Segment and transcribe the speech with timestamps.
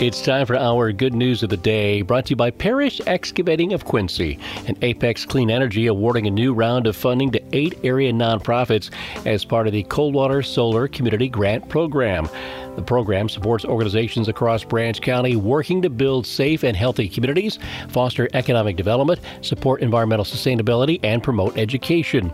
[0.00, 3.74] It's time for our good news of the day, brought to you by Parrish Excavating
[3.74, 8.10] of Quincy and Apex Clean Energy awarding a new round of funding to eight area
[8.10, 8.88] nonprofits
[9.26, 12.30] as part of the Coldwater Solar Community Grant Program.
[12.76, 17.58] The program supports organizations across Branch County working to build safe and healthy communities,
[17.90, 22.32] foster economic development, support environmental sustainability, and promote education.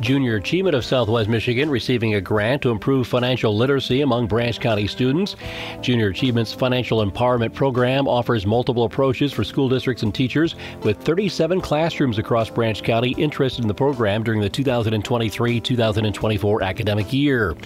[0.00, 4.86] Junior Achievement of Southwest Michigan receiving a grant to improve financial literacy among Branch County
[4.86, 5.36] students.
[5.80, 11.60] Junior Achievement's Financial Empowerment Program offers multiple approaches for school districts and teachers, with 37
[11.60, 17.56] classrooms across Branch County interested in the program during the 2023 2024 academic year.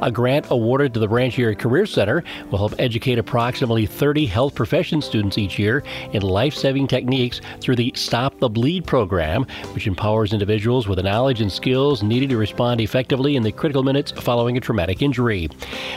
[0.00, 4.54] A grant awarded to the Branch Area Career Center will help educate approximately 30 health
[4.54, 9.44] profession students each year in life saving techniques through the Stop the Bleed program,
[9.74, 13.50] which empowers individuals with the knowledge and skills skills needed to respond effectively in the
[13.50, 15.48] critical minutes following a traumatic injury.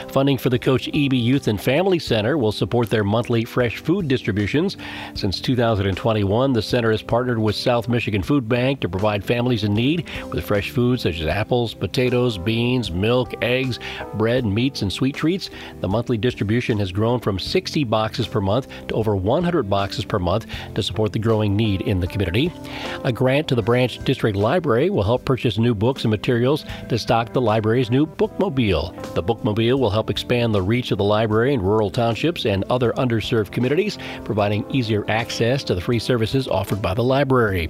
[0.08, 4.08] Funding for the Coach EB Youth and Family Center will support their monthly fresh food
[4.08, 4.78] distributions.
[5.12, 9.74] Since 2021, the center has partnered with South Michigan Food Bank to provide families in
[9.74, 13.78] need with fresh foods such as apples, potatoes, beans, milk, eggs,
[14.14, 15.50] bread, meats, and sweet treats.
[15.82, 20.18] The monthly distribution has grown from 60 boxes per month to over 100 boxes per
[20.18, 22.50] month to support the growing need in the community.
[23.04, 26.98] A grant to the Branch District Library will help purchase new books and materials to
[26.98, 29.14] stock the library's new bookmobile.
[29.14, 32.92] The bookmobile will help expand the reach of the library in rural townships and other
[32.92, 37.68] underserved communities, providing easier access to the free services offered by the library.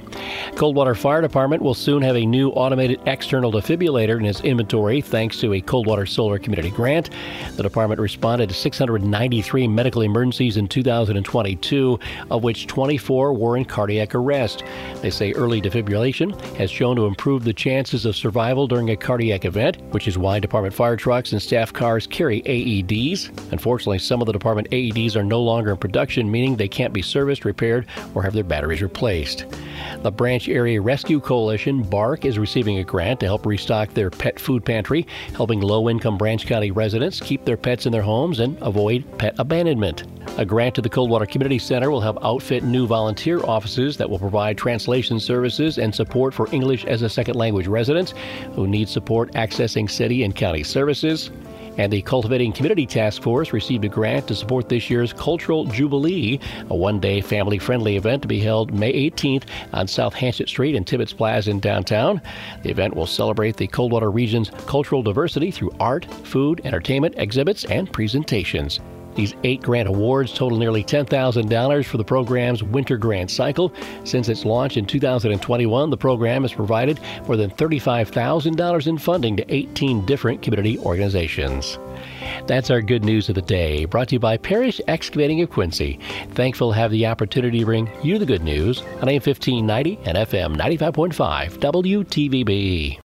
[0.54, 5.38] Coldwater Fire Department will soon have a new automated external defibrillator in its inventory thanks
[5.40, 7.10] to a Coldwater Solar Community grant.
[7.56, 11.98] The department responded to 693 medical emergencies in 2022,
[12.30, 14.62] of which 24 were in cardiac arrest.
[15.02, 18.96] They say early defibrillation has shown to improve the chance chances of survival during a
[18.96, 23.28] cardiac event, which is why department fire trucks and staff cars carry AEDs.
[23.52, 27.00] Unfortunately, some of the department AEDs are no longer in production, meaning they can't be
[27.00, 29.46] serviced, repaired, or have their batteries replaced.
[30.02, 34.40] The Branch Area Rescue Coalition, BARC, is receiving a grant to help restock their pet
[34.40, 38.60] food pantry, helping low income Branch County residents keep their pets in their homes and
[38.62, 40.02] avoid pet abandonment.
[40.38, 44.18] A grant to the Coldwater Community Center will help outfit new volunteer offices that will
[44.18, 48.12] provide translation services and support for English as a second language residents
[48.52, 51.30] who need support accessing city and county services.
[51.78, 56.38] And the Cultivating Community Task Force received a grant to support this year's Cultural Jubilee,
[56.68, 60.76] a one day family friendly event to be held May 18th on South Hanchett Street
[60.76, 62.20] and Tibbetts Plaza in downtown.
[62.62, 67.90] The event will celebrate the Coldwater region's cultural diversity through art, food, entertainment, exhibits, and
[67.90, 68.80] presentations.
[69.16, 73.72] These eight grant awards total nearly $10,000 for the program's winter grant cycle.
[74.04, 79.54] Since its launch in 2021, the program has provided more than $35,000 in funding to
[79.54, 81.78] 18 different community organizations.
[82.46, 85.98] That's our good news of the day, brought to you by Parrish Excavating of Quincy.
[86.32, 90.18] Thankful to have the opportunity to bring you the good news on AM 1590 and
[90.18, 93.00] FM 95.5 WTVB.